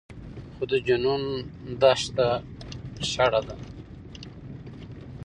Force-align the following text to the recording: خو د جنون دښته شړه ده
خو 0.53 0.63
د 0.71 0.73
جنون 0.87 1.23
دښته 1.81 2.27
شړه 3.11 3.41
ده 3.47 3.55